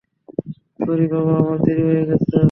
Sorry 0.79 1.05
বাবা, 1.13 1.33
আমার 1.39 1.57
দেরি 1.65 1.83
হয়ে 1.87 2.03
গেছে। 2.09 2.37